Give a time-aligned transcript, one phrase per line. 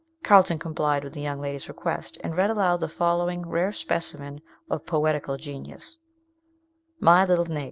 [0.23, 4.83] Carlton complied with the young lady's request, and read aloud the following rare specimen of
[4.83, 5.99] poetical genius:
[6.99, 7.59] "MY LITTLE NIG.